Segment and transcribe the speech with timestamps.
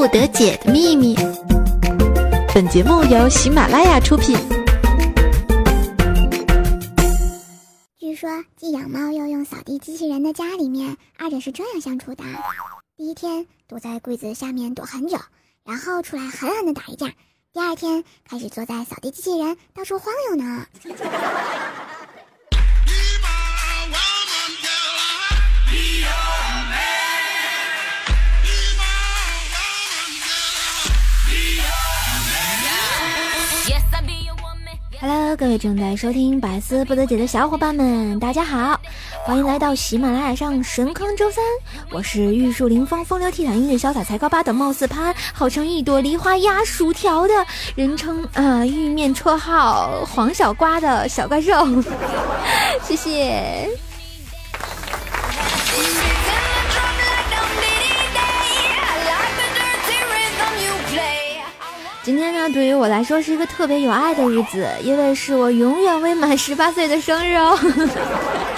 [0.00, 1.14] 不得解的秘密。
[2.54, 4.34] 本节目由喜马拉雅出品。
[7.98, 12.24] 据说寄养猫要用扫地机器人的家里面，二者是这样相处的：
[12.96, 15.18] 第一天躲在柜子下面躲很久，
[15.66, 17.08] 然后出来狠狠的打一架；
[17.52, 20.64] 第二天开始坐在扫地机器人到处晃悠呢。
[35.02, 38.78] Hello，各位正在收听《百思不得解》的小伙伴们，大家好，
[39.24, 41.42] 欢迎来到喜马拉雅上神坑周三。
[41.90, 47.32] 我是玉树临风、风流倜傥、英俊潇洒、才高八斗、貌似潘，号称一朵梨花压薯条的，
[47.74, 51.50] 人称啊玉面绰号黄小瓜的小怪兽。
[52.84, 53.70] 谢谢。
[62.02, 67.58] 今天呢，对于我来说是一个特别有爱的日子，因为是我永远未满十八岁的生日哦。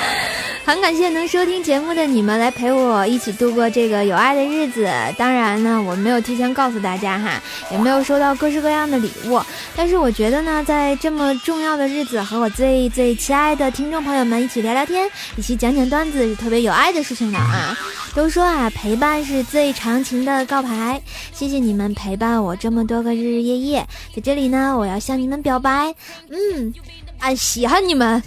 [0.64, 4.88] 很感谢能收听节目的你们来陪我一起度过这个有爱的日子。
[5.18, 9.40] 当然呢，我没有提前告诉大家哈，也没有收到各式各样的礼物。
[9.74, 17.76] 但是我觉得呢，在这么重要的日子，和我最最亲爱的听众朋友们一起聊聊天，一起讲讲段子，是特别有爱的事情了啊！
[18.14, 21.02] 都说啊，陪伴是最长情的告白。
[21.32, 25.92] 谢谢你们陪伴我这么多个日日夜夜，在这里呢，我要向你们表白，
[26.30, 26.72] 嗯，
[27.18, 28.22] 俺稀罕你们。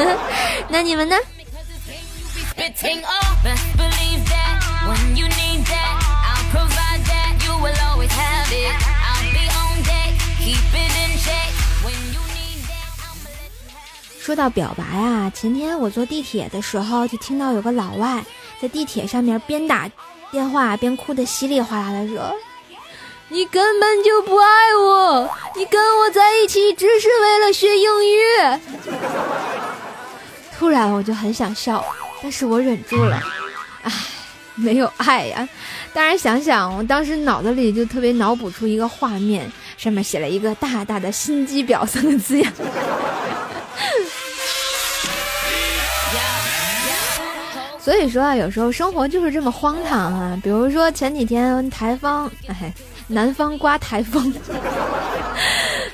[0.70, 1.14] 那你们呢？
[14.18, 18.24] 说到表白啊，前天我坐地铁的时候，就听到有个老外
[18.60, 19.88] 在地铁上面边打
[20.32, 22.34] 电话边哭的稀里哗啦的说
[23.30, 28.18] ：“你根本就不爱我，你跟我在一起只是为了学英语。”
[30.58, 31.84] 突然我就很想笑。
[32.26, 33.22] 但是我忍住了，
[33.82, 33.92] 唉，
[34.56, 35.48] 没有爱呀。
[35.92, 42.52] 当然想想，我当时脑子里就特别脑补出一个画面，上面写了一个大大的心机婊三个字呀。
[47.78, 50.36] 所以说啊，有时候生活就是这么荒唐啊。
[50.42, 52.74] 比如说前几天台风，哎，
[53.06, 54.34] 南方刮台风。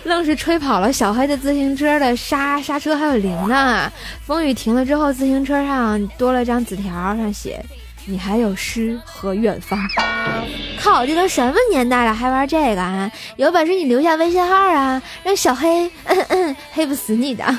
[0.04, 3.90] 愣是吹跑了小黑的自行车的刹刹车还有铃呢。
[4.26, 7.64] 风雨停了之后，自行车上多了张纸条，上写
[8.04, 9.78] ：“你还有诗和远方。
[10.82, 13.10] ”靠，这都什么年代了，还玩这个啊？
[13.36, 15.88] 有本事你留下微信号啊，让小黑
[16.72, 17.44] 黑不死你的。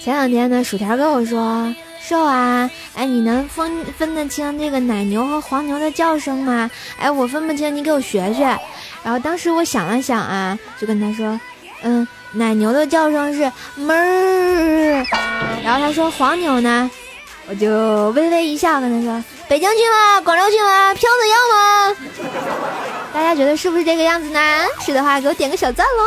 [0.00, 1.72] 前两天呢，薯条跟我说。
[2.04, 6.68] 瘦啊，哎，你能分分得清这个奶牛和黄牛的叫声吗？
[6.98, 8.42] 哎，我分不清，你给我学学。
[9.04, 11.40] 然后当时我想了想啊，就跟他说，
[11.82, 15.06] 嗯，奶牛的叫声是哞儿。
[15.62, 16.90] 然后他说黄牛呢，
[17.48, 20.20] 我就微微一笑跟他说，北京去吗？
[20.22, 20.92] 广州去吗？
[20.94, 21.96] 票子要吗？
[23.14, 24.40] 大家觉得是不是这个样子呢？
[24.84, 26.02] 是的话，给我点个小赞喽。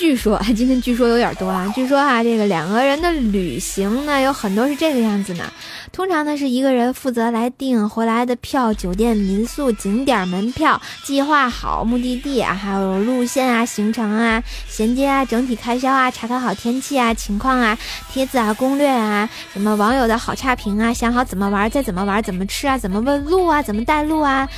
[0.00, 1.70] 据说啊， 今天据说有点多啊。
[1.76, 5.44] 据说啊，这个两个人的旅行呢，有很多是这个样子呢。
[5.92, 17.76] 通常呢，是一个人负责来订回来的票、酒店、民宿、景点门票，计划好目的地啊，还有路线啊、行程啊、衔接啊、整体开销啊，查看好天气啊、情况啊、
[18.10, 24.48] 帖子啊、攻略啊，什么网友的好差评啊，想好怎么玩再怎么玩，怎么吃啊，怎么问路啊，怎么带路啊。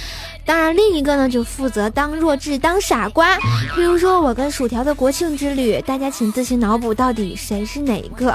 [0.44, 3.36] 当然，另一个呢就负责当弱智、当傻瓜。
[3.74, 8.34] 比如说我跟薯条的国庆之旅，大家请自行脑补到底谁是哪一个。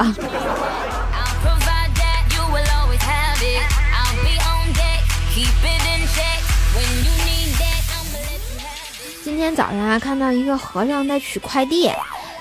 [9.24, 11.92] 今天早上啊，看到一个和尚在取快递，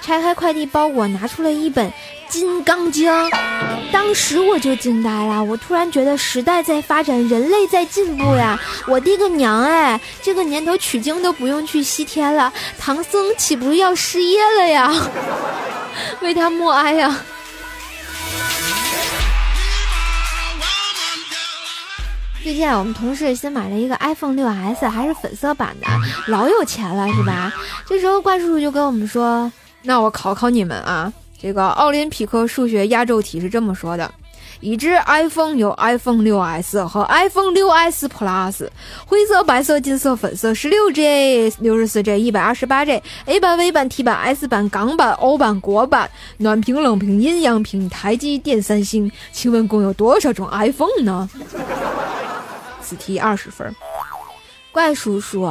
[0.01, 1.91] 拆开快递包裹，拿出了一本。
[2.29, 3.11] 《金刚经》，
[3.93, 5.43] 当时我就惊呆了。
[5.43, 8.59] 我突然觉得时代在发展，人类在进步呀！
[8.87, 14.93] 我的个娘哎，这个年头取经都不用去西天了，唐僧岂不是要失业了呀？
[16.21, 17.17] 为他默哀呀！
[22.43, 25.87] 最近我们同事新买了一个 iPhone 六 S，还是粉色版的，
[26.27, 27.53] 老有钱了是吧？
[27.87, 29.51] 这时候怪叔叔就跟我们说
[29.83, 31.13] ：“那我考考你们啊。”
[31.47, 34.13] 这个奥林匹克数学压轴题是这么说的：
[34.59, 38.67] 已知 iPhone 有 iPhone 6s 和 iPhone 6s Plus，
[39.07, 49.09] 灰色、白色、金色、粉色，十六 G、六十四 G、一百二十八 G、A 版、V 版、T 版、S 版、港版、欧版、国版，暖屏、冷屏、阴阳屏，台积电、三星。
[49.31, 51.31] 请问共有多少种 iPhone 呢？
[52.83, 53.73] 此题二十分。
[54.73, 55.49] 怪叔叔，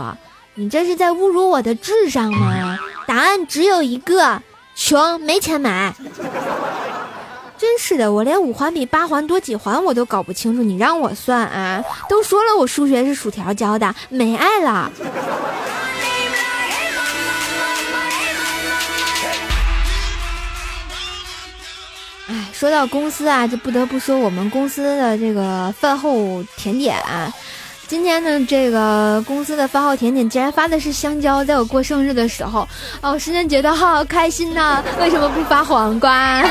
[0.56, 2.77] 你这是在侮辱我的智商吗？
[3.07, 4.42] 答案只有一个，
[4.75, 5.95] 穷，没钱买。
[7.57, 11.81] 真是的，我连五环比八环多几环我都搞不清楚，你让我算啊？
[12.10, 14.92] 都说了，我数学是薯条教的，没爱了。
[22.28, 27.01] 哎，说到公司啊，就不得不说我们公司的这个饭后甜点。
[27.88, 32.68] 今天呢，这个公司的发号甜点竟然发的是香蕉，在我过生日的时候，
[33.02, 34.84] 哦，瞬间觉得好开心呐！
[35.00, 36.44] 为什么不发黄瓜？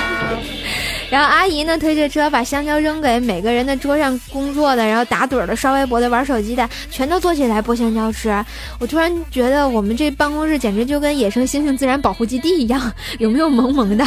[1.10, 8.44] 然后阿姨呢推着车把香蕉扔给每个人的桌上，工作的，然后打盹的、刷微博的、玩手机的，全都坐起来剥香蕉吃。
[8.78, 14.04] 我突然觉得我们这办公室简直就跟野生猩猩自然保护基地一样，有没有萌萌的？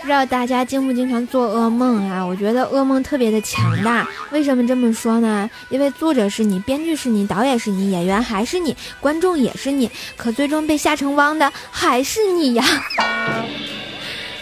[0.00, 2.26] 不知道大家经不经常做噩梦啊？
[2.26, 4.06] 我觉得噩梦特别的强大。
[4.30, 5.48] 为什么这么说呢？
[5.70, 12.64] 因为作者是你，编剧是你，导演是你，演员还是你，观众也是你，可最终被吓成汪的还是你呀！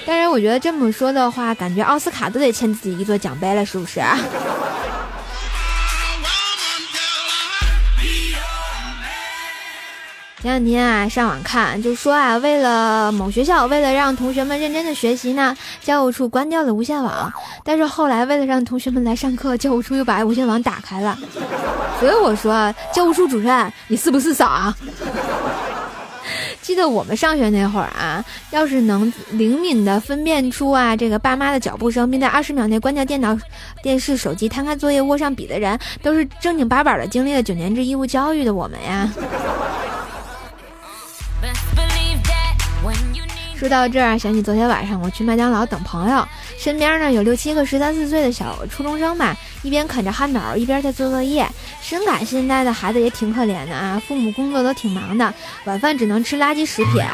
[0.07, 4.01] 当然，我觉得这么说的话，感觉奥斯卡都得欠自己一座奖杯了，是不是？
[10.43, 17.31] 前两天啊，上网看就说啊，为了某学校，为了让同学们认真的学习呢，教务处关掉了无线网。
[17.63, 21.19] 但是后来为了让同学们来上课，教务处又把无线网打开了。
[22.01, 24.75] 所以我说，教务处主任，你是不是傻？
[26.63, 33.37] 记得我们上学那会儿啊，要是能灵敏的分辨出啊这个爸妈的脚步声，并在二十秒内关掉电脑、
[33.83, 39.07] 电视、手机，摊开作业，握上笔的人，都是正经八百的经历了九年制义务教育的我们呀。
[43.61, 46.27] 说到这儿，想起昨天晚上我去麦当劳等朋友，
[46.57, 51.47] 身边呢有六七个十三四岁的小初中生吧，一边啃着汉堡，一边在做作业，
[51.83, 55.35] 深感现在的孩子也挺可怜的啊，父母工作都挺忙的，
[55.65, 57.05] 晚饭只能吃垃圾食品。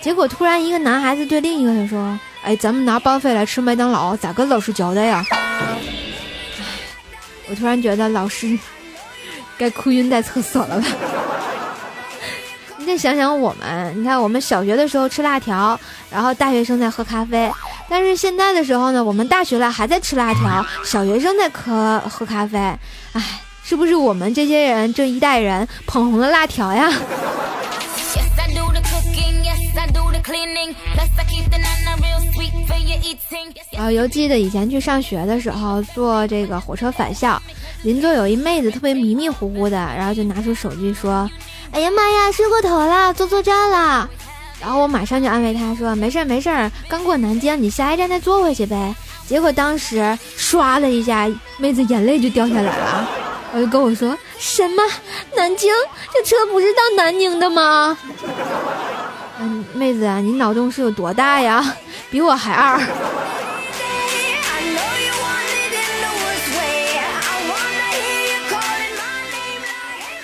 [0.00, 5.26] 结果突然一个男孩子对另一个人说：“哎，咱们拿班费来吃麦当劳，咋跟老师交代呀？”
[7.50, 8.56] 我突然觉得老师
[9.58, 10.86] 该哭晕在厕所了吧。
[12.90, 15.78] 你再想想我们，你看我们小学的时候吃辣条，
[16.10, 17.48] 然后大学生在喝咖啡，
[17.88, 22.58] 但是现在的时候呢，我们大学了还在吃辣条，小学生在喝喝咖啡，
[23.12, 26.92] 哎，是不是我们这些人这一代人捧红了辣条呀？
[33.78, 37.40] 啊，犹记得以前去上学的时候，坐这个火车返校，
[37.84, 41.30] 邻座有一妹子特别迷迷糊糊的，然后就拿出手机说。
[41.72, 44.08] 哎呀妈呀，睡过头了，坐错站了。
[44.60, 48.94] 然后我马上就安慰他说：“没事儿没事儿，刚过南京，你下一站再坐回去呗。”
[49.26, 53.08] 结果当时唰的一下，妹子眼泪就掉下来了，
[53.54, 54.82] 我就跟我说：“什么
[55.36, 55.72] 南京？
[56.12, 57.96] 这车不是到南宁的吗？”
[59.40, 61.64] 嗯，妹子啊，你脑洞是有多大呀？
[62.10, 62.78] 比我还二。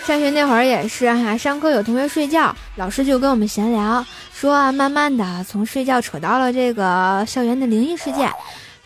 [0.07, 8.31] 上学那会儿也是哈，上课有同学睡觉，老师就跟我们闲聊，说啊，慢慢的从睡觉扯到了这个校园的灵异事件，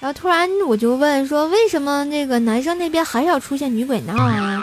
[0.01, 4.63] 然后突然我就问说，为什么那个男生那边很少出现女鬼闹啊？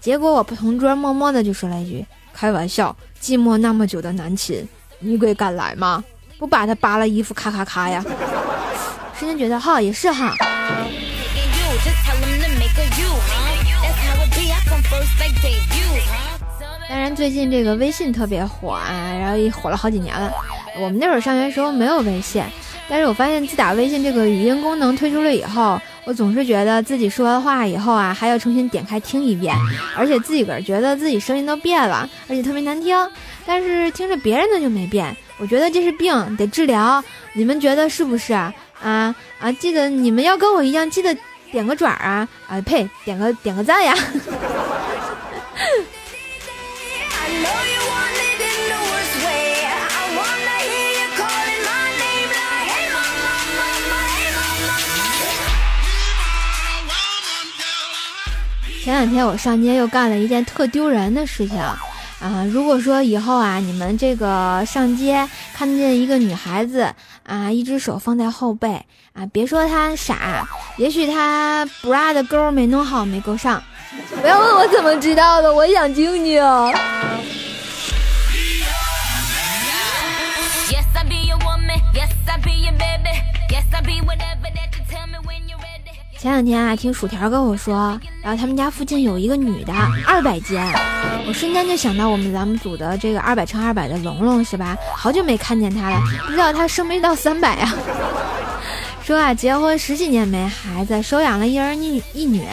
[0.00, 4.66] 结果我同桌默默的就说了一句，开玩笑，寂寞那么久的男寝，
[5.00, 6.02] 女鬼敢来吗？
[6.38, 8.02] 不把他扒了衣服咔咔咔呀？
[9.18, 10.34] 瞬间觉得哈也是哈。
[16.88, 20.32] 当然，最近这个微信特别火啊，然后也火了好几年了。
[20.76, 22.42] 我们那会儿上学时候没有微信，
[22.88, 29.54] 但是我发现自打微信这个语音功能推出了以后，我总是觉得自己说完话以后啊，还要重新点开听一遍，
[29.96, 32.96] 而且自己个儿觉得自己声音都变了，而且特别难听。
[33.46, 37.02] 但是听着别人的就没变，我觉得这是病，得治疗。
[37.32, 38.52] 你们觉得是不是啊？
[38.82, 39.52] 啊啊！
[39.52, 41.14] 记得你们要跟我一样，记得
[41.50, 43.94] 点个爪啊啊呸点个点个赞呀。
[58.82, 61.78] 前两天我上街又干了一件特丢人的事情啊
[62.50, 66.92] 如果说以后啊你们这个上街看见一个女孩子
[67.30, 73.62] 啊，一只手放在后背啊，别说他傻，也许他 bra 的钩没弄好，没勾上。
[74.20, 76.42] 不要问我怎么知道的，我想听听。
[86.20, 89.72] 前两天啊，听薯条跟我说，然后他们家附近有一个女的，
[90.06, 90.60] 二百斤，
[91.26, 94.76] 我瞬间就想到我们咱们组的这个二百乘二百的龙龙是吧？
[94.94, 97.74] 好久没看见她了，不知道她升没到三百啊？
[99.02, 102.46] 说啊，结婚十几年没孩子，收养了一儿一一女，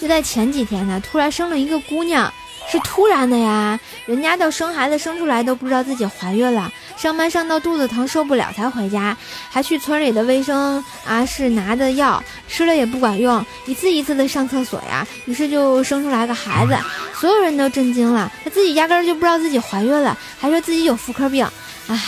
[0.00, 2.28] 就在前几天呢，突然生了一个姑娘，
[2.68, 6.68] 是突然的呀，人家到生孩子生出来都不知道自己怀孕了。
[6.96, 9.16] 上班上到肚子疼受不了才回家，
[9.50, 16.76] 还去村里的卫生啊室拿的药，吃了也不管用，一次一次的上厕所呀，于是就生出来个孩子，
[17.18, 21.44] 所有人都震惊了，她自己压根儿就不知道自己怀孕了，还说自己有妇科病，
[21.88, 21.98] 唉，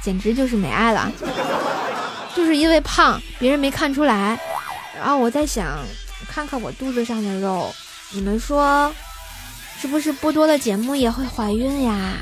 [0.00, 1.12] 简直就是没爱了，
[2.34, 4.38] 就是因为胖，别人没看出来，
[4.98, 5.78] 然后我在想，
[6.26, 7.70] 看看我肚子上的肉，
[8.12, 8.90] 你们说，
[9.78, 12.14] 是不是播多了节目也会怀孕呀？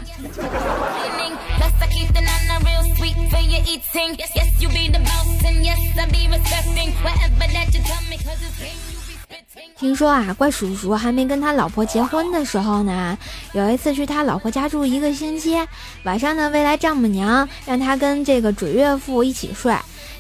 [9.79, 13.17] 听说啊，怪叔叔还没跟他老婆结婚的时候呢，
[13.53, 15.57] 有一次去他老婆家住一个星期，
[16.05, 19.75] 晚上呢，未来丈母娘让他跟这个准岳父一起睡。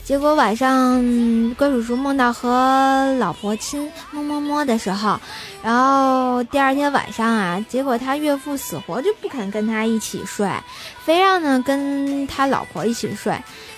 [0.06, 1.02] 结果晚上
[1.54, 5.18] 怪叔叔梦到和老婆亲摸摸摸的时候，
[5.64, 10.48] 然后第二天晚上啊，结果他岳父死活就不肯跟他一起睡，
[11.04, 13.32] 非让呢跟他老婆一起睡。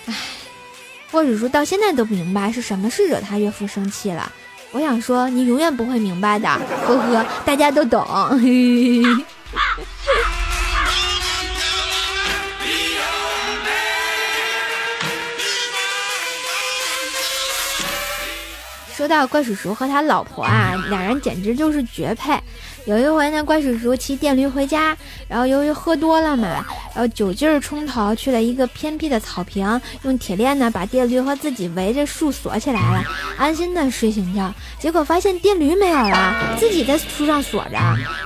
[0.05, 0.13] 唉，
[1.09, 4.31] 怪叔叔到现在都不明白是什么事惹他岳父生气了。
[4.71, 6.47] 我想说，你永远不会明白的，
[6.85, 8.05] 呵呵，大家都懂。
[8.05, 8.37] 说
[19.09, 22.39] 到怪叔叔和他老婆啊，两人简直就是绝配。
[22.85, 24.95] 有一回呢，怪叔叔骑电驴回家，
[25.27, 26.47] 然后由于喝多了嘛，
[26.95, 33.03] 然后酒劲儿冲头，去了一个偏僻的草坪，用铁链呢把电驴和自己围着树锁起来了，
[33.37, 34.51] 安心的睡醒觉。
[34.79, 37.77] 结果发现电驴没有了，自己在树上锁着。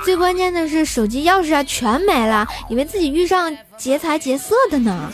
[0.04, 5.10] 最关键的是手机、钥匙啊全没了，以为自己遇上劫财劫色的呢。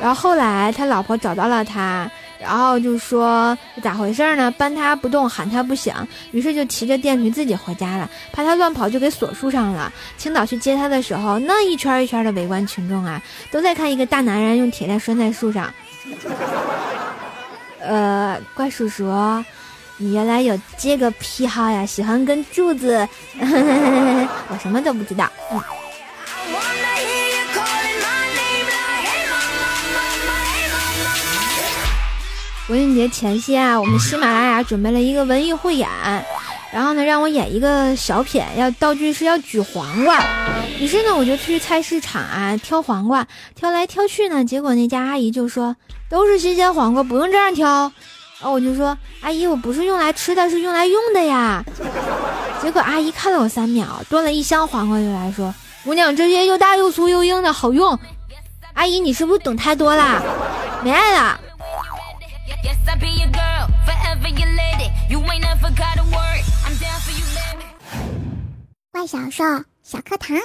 [0.00, 2.10] 然后后来他老婆找到了他。
[2.40, 4.50] 然后就说咋回事呢？
[4.52, 9.92] 搬他不动，喊他不响，于是就骑着电驴自己回家了，怕他乱跑就给锁树上了。
[10.16, 13.20] 青岛去接他的时候，那一圈一圈的围观群众啊，
[13.50, 15.72] 都在看一个大男人用铁链拴在树上。
[17.80, 19.04] 呃，怪叔叔，
[19.98, 21.84] 你原来有这个癖好呀？
[21.84, 23.06] 喜欢跟柱子？
[23.38, 25.30] 我什么都不知道。
[25.52, 25.60] 嗯。
[32.70, 35.88] 国庆节前夕啊，我们喜马拉雅准备了一个文艺汇演，
[36.72, 40.22] 然后呢，让我演一个小品，要道具是要举黄瓜。
[40.78, 45.74] 于是呢，我就去菜市场啊挑黄瓜，挑来挑去呢，结果那家阿姨就说
[46.08, 47.66] 都是新鲜黄瓜，不用这样挑。
[48.38, 51.64] 然后我就说阿姨，我不是用来吃的，是用来用的呀。
[52.62, 57.98] 结果阿姨看了我三秒，端了一箱黄瓜就来说，姑娘这些又大又粗又硬的好用。
[58.74, 60.22] 阿姨，你是不是懂太多啦？
[60.84, 61.40] 没爱了。
[68.91, 69.43] 怪小兽
[69.83, 70.37] 小课堂。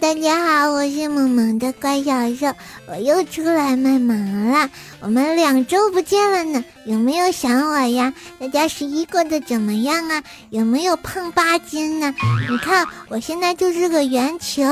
[0.00, 2.54] 大家好，我是萌萌的乖小兽，
[2.86, 4.70] 我又出来卖萌了。
[5.00, 8.14] 我们两周不见了呢，有没有想我呀？
[8.38, 10.22] 大家十一过得怎么样啊？
[10.50, 12.14] 有没有胖八斤呢？
[12.48, 14.62] 你看我现在就是个圆球，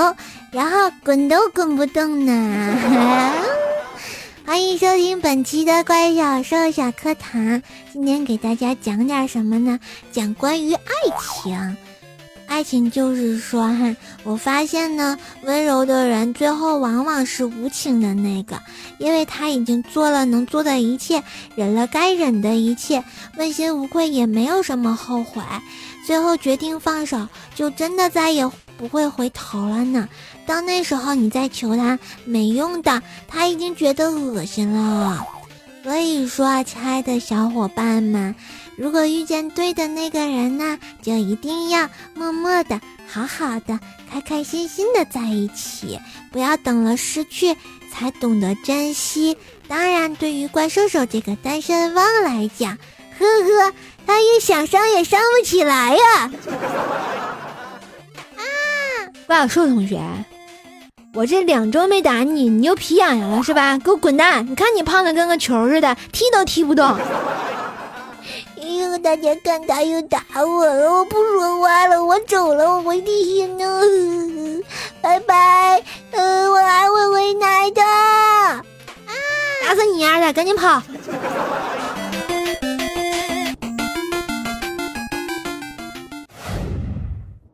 [0.53, 3.43] 然后滚都滚不动呢。
[4.47, 7.61] 欢迎收听本期的乖小兽小课堂，
[7.93, 9.81] 今天给大家讲点什么呢？
[10.13, 10.81] 讲关于爱
[11.21, 11.77] 情。
[12.47, 18.59] 爱情就是说，哈，我发现呢，温柔的人最后往往是无情的那个，
[18.99, 21.23] 因为他已经做了能做的一切，
[21.55, 23.03] 忍了该忍的一切，
[23.37, 25.43] 问心无愧，也没有什么后悔，
[26.07, 28.49] 最后决定放手，就真的再也
[28.79, 30.09] 不会回头了呢。
[30.47, 35.27] 到那时候你再求他，没用的，他已经觉得恶心了。
[35.83, 38.35] 所以说，亲爱的小伙伴们，
[38.77, 42.79] 如果遇见对的那个人呢，就一定要默默的、
[43.09, 43.81] 好好的、
[44.11, 45.99] 开开心心的在一起，
[46.31, 47.57] 不要等了失去
[47.91, 49.37] 才懂得珍惜。
[49.67, 52.77] 当然，对于怪兽兽这个单身汪来讲，
[53.19, 53.73] 呵呵，
[54.07, 56.31] 他也想伤也伤不起来呀。
[58.37, 58.41] 啊，
[59.27, 60.01] 怪兽同学。
[61.15, 63.79] 我这两周没打你，你又皮痒痒了是吧？
[63.79, 64.47] 给我滚蛋！
[64.47, 66.95] 你看你胖的跟个球似的，踢都踢不动。
[68.59, 73.83] 哎呦，大家看他又打我了，我不说话了，我走了，我回地心了，
[75.03, 75.83] 拜拜。
[76.13, 77.83] 呃，我还会回来的。
[77.83, 78.63] 啊！
[79.63, 80.83] 打死你丫的，赶紧跑！
[80.89, 80.95] 这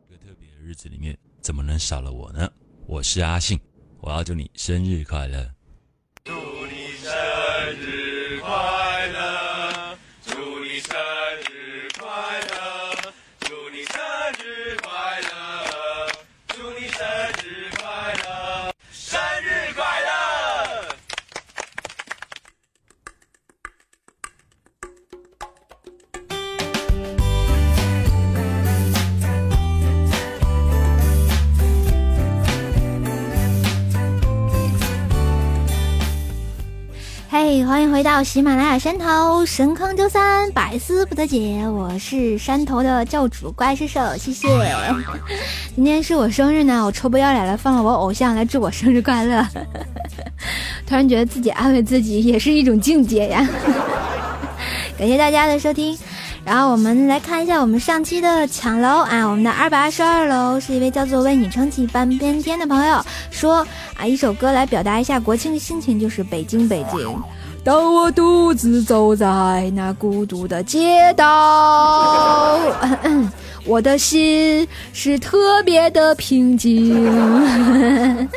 [0.09, 2.49] 个特别的日子里面，怎么能少了我呢？
[2.87, 3.59] 我是阿信，
[3.99, 5.49] 我要祝你生日快乐！
[37.93, 44.47] 回到喜马拉雅山头神坑周三百思不得解，我是山头的教主怪兽兽，谢谢。
[45.75, 49.45] 今天是我生日呢，我臭不要脸的放了我偶像来祝我生日快乐，
[50.87, 53.47] 突然觉得自己安慰自己也是一种境界呀。
[54.97, 55.95] 感谢大家的收听。
[56.43, 67.21] 然后我们来看一下我们上期的抢楼啊，我们的二百二十二楼是一位叫做为你撑起半边天的朋友说啊，一首歌来表达一下国庆的心情，就是北京北京。
[67.63, 72.59] 当我独自走在那孤独的街道，
[73.65, 76.93] 我的心是特别的平静。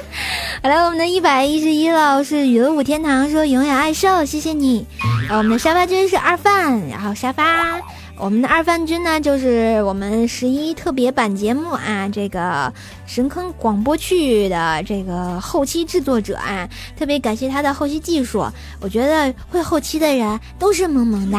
[0.63, 4.87] 好了，我们的一百一十一了是雨露天堂说永远爱瘦，谢谢你。
[5.29, 7.81] 啊，我们的沙发君是二饭，然后沙发。
[8.19, 12.73] 我们的二饭君呢，就是我们十一特别版节目啊，这个
[13.07, 16.67] 神坑广播剧的这个后期制作者啊，
[16.99, 18.47] 特别感谢他的后期技术。
[18.81, 21.39] 我觉得会后期的人都是萌萌的。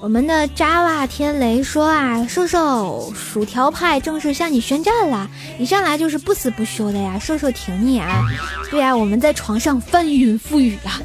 [0.00, 8.24] 我们的扎瓦天雷说啊，瘦瘦薯条派正式向你宣战了，一上来就是不死不休的呀，瘦瘦挺你啊！
[8.70, 11.02] 对呀，我们在床上翻云覆雨啊，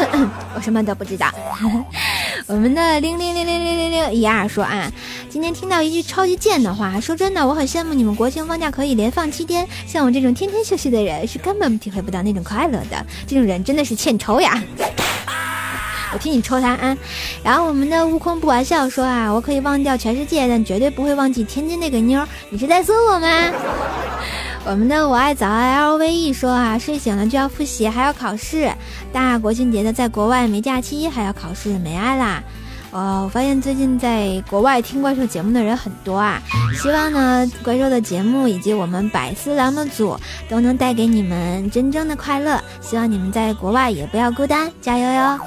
[0.56, 1.30] 我什么都不知道。
[2.48, 4.90] 我们的零零零零零零零一二说啊，
[5.28, 14.62] 今天听到一句超级贱的话，说真的，我很羡慕你们国庆放假可以连放七天，像我这种天天休息的人是根本体会不到那种快乐的，这种人真的是欠抽呀！
[16.14, 16.96] 我替你抽他啊！
[17.42, 22.24] 然后我们的悟空不玩笑说啊，我可以忘掉全世界，但绝对不会忘记天津那个妞。
[22.50, 23.28] 你是在说我吗？
[24.64, 28.70] 我们的我爱早爱 L V E 说啊，睡醒了就要复习，还要考试。
[29.12, 32.42] 大国庆节的在国外没假期，还要考试，没爱啦。
[32.92, 36.40] 哦，我发现最近在国外听怪兽节目的人很多啊。
[36.80, 40.16] 希望呢，怪兽的节目以及我们百思栏目组
[40.48, 42.62] 都能带给你们真正的快乐。
[42.80, 45.38] 希望你们在国外也不要孤单，加油哟！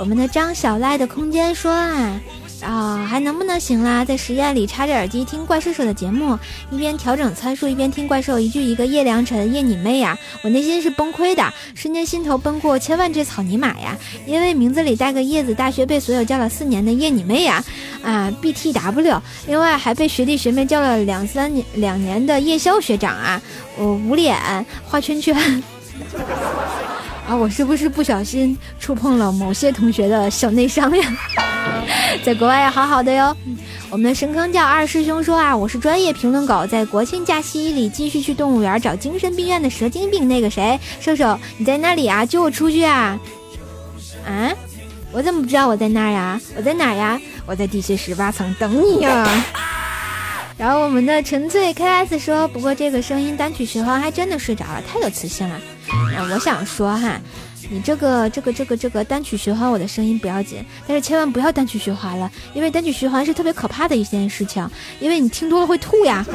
[0.00, 2.18] 我们的张小赖的空间说啊，
[2.62, 4.02] 啊还能不能行啦？
[4.02, 6.38] 在实验里插着耳机听怪兽兽的节目，
[6.70, 10.18] 一边调整参数，一边听怪兽一句一个叶良辰，叶你妹呀！
[10.42, 13.94] 我内心是崩溃的，瞬间心头奔过千万只草泥马呀！
[14.24, 17.62] 因为名字里带个叶子，大学被所有叫了四年的叶你妹呀！
[18.02, 23.38] 啊，BTW，另外还被学弟学妹叫了两三年两年的夜宵学长啊！
[23.76, 24.34] 我捂脸
[24.86, 25.62] 画圈圈。
[27.30, 31.16] 啊，我是不是不小心触碰了某些同学的小内伤呀？
[32.26, 33.36] 在国外要好好的哟。
[33.88, 42.26] 我们的神坑教二师兄说啊，我是专业评论狗，在国庆假期里继续去动物园找精神病院的蛇精病那个谁，射手你在那里啊？
[42.26, 43.16] 救我出去啊！
[44.26, 44.50] 啊？
[45.12, 46.40] 我怎么不知道我在那儿呀？
[46.56, 47.20] 我在哪儿呀？
[47.46, 49.24] 我在地区十八层等你呀。
[50.58, 55.60] 然后我们的纯粹 KS 说，不过这个声音单曲循环还真的睡着了，太有磁性了。
[56.16, 57.20] 啊，我想说哈，
[57.70, 64.68] 你这个这个这个这个单曲循环我的声音不要紧，但是千万不要单曲循环了，因为单曲循环是特别可怕的一件事情，
[65.00, 66.24] 因为你听多了会吐呀。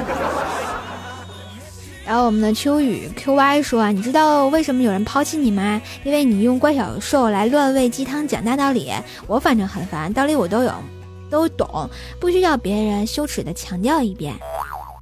[2.05, 5.81] 然后我们的秋雨 QY 说啊，你知道为什么有人抛弃你吗？
[6.03, 8.91] 因为你用怪小兽来乱喂鸡汤讲大道理，
[9.25, 10.71] 我反正很烦，道理我都有。
[11.27, 11.89] 都懂，
[12.19, 14.35] 不需要别人羞耻的强调一遍。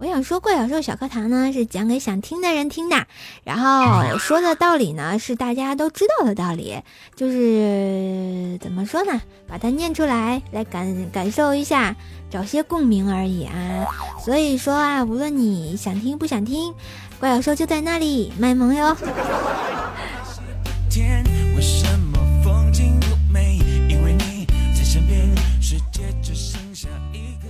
[0.03, 3.07] 我想说，怪小兽小课堂呢是讲给想听的人听的，
[3.45, 6.77] 然后说的道理呢是大家都知道的道理，
[7.15, 11.95] 就是怎么说呢，把它念出来，来感感受一下，
[12.29, 13.53] 找些共鸣而已啊。
[14.19, 16.73] 所以说啊，无论你想听不想听，
[17.21, 18.97] 怪小兽就在那里卖萌哟。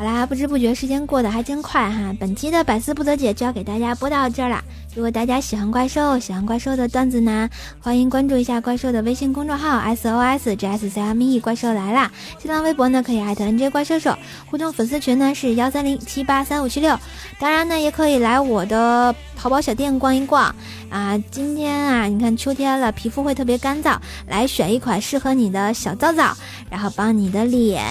[0.04, 2.14] 好啦，不知不觉时间过得还真快哈！
[2.20, 4.62] 本期的百思不得解就要给大家播到这儿了。
[4.94, 12.12] 如果大家喜欢怪兽，喜欢怪兽的段子呢，欢迎关注一下怪兽的微信公众号 S O S J S C M E 怪兽来啦！
[12.38, 14.14] 新浪微博呢可以艾特 N J 怪兽手，
[14.52, 17.00] 互动粉丝群呢是幺三零七八三五七六。
[17.40, 20.54] 当然呢，也可以来我的淘宝小店逛一逛
[20.94, 21.18] 啊！
[21.32, 26.38] 今天啊，你看秋天了，皮肤会特别干燥，来选一款适合你的小皂皂，
[26.70, 27.84] 然后帮你的脸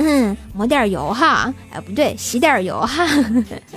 [0.56, 1.52] 抹点油哈。
[1.70, 3.06] 哎，不对，洗点油哈！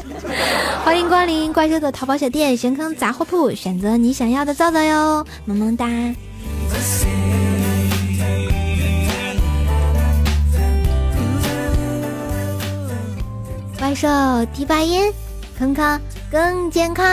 [0.85, 5.85] 欢迎光临怪兽的淘宝小店神坑杂货铺，选择你想要的皂皂哟，萌萌哒！
[13.77, 14.07] 怪兽
[14.53, 15.11] 第八音，
[15.59, 15.99] 坑坑
[16.31, 17.05] 更健康。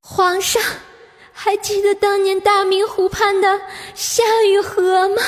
[0.00, 0.62] 皇上，
[1.32, 3.60] 还记得当年大明湖畔的
[3.94, 5.22] 夏雨荷吗？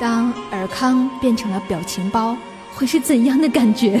[0.00, 2.36] 当尔康变成了表情包，
[2.74, 4.00] 会是怎样的感觉？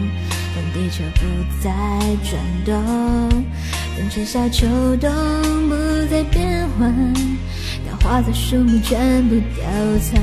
[0.81, 1.21] 地球不
[1.61, 1.69] 再
[2.27, 2.73] 转动，
[3.95, 4.65] 当春夏秋
[4.99, 5.11] 冬
[5.69, 5.75] 不
[6.09, 6.91] 再变换，
[7.87, 9.63] 当花草树木全部凋
[9.99, 10.19] 残，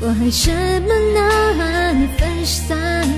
[0.00, 3.08] 我还是不能和你分散，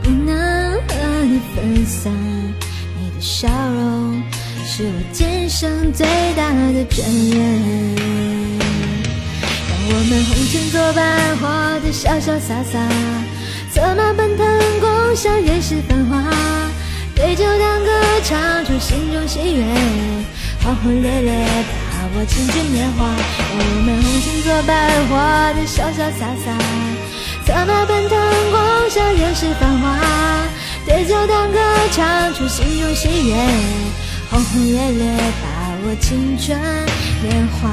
[0.00, 2.12] 不能和你分散。
[2.12, 4.22] 你的笑容
[4.64, 6.06] 是我今生最
[6.36, 7.02] 大的眷
[7.34, 7.42] 恋。
[9.90, 11.48] 我们红尘作伴，活
[11.80, 12.78] 得潇潇洒洒，
[13.72, 14.46] 策马奔腾
[14.78, 16.22] 过，共享人世繁华。
[17.14, 17.90] 对酒当歌，
[18.24, 19.64] 唱出心中喜悦，
[20.62, 21.32] 轰轰烈烈，
[21.90, 23.06] 把握青春年华。
[23.08, 24.76] 我们红尘作伴，
[25.08, 25.16] 活
[25.54, 26.52] 得潇潇洒洒，
[27.46, 28.18] 策马奔腾，
[28.52, 29.98] 共享人世繁华。
[30.84, 31.58] 对酒当歌，
[31.90, 33.34] 唱出心中喜悦，
[34.28, 35.48] 轰轰烈烈，把
[35.86, 36.60] 握青春
[37.22, 37.72] 年华。